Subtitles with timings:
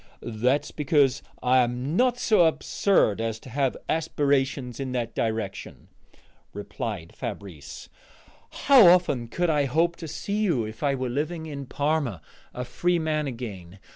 [0.23, 5.89] "That's because I am not so absurd as to have aspirations in that direction,"
[6.53, 7.87] replied Fabrice.
[8.65, 12.19] "How often could I hope to see you if I were living in Parma,
[12.51, 13.77] a free man again?